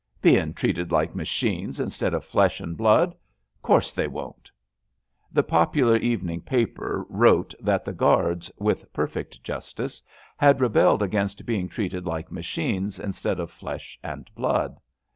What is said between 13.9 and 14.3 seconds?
and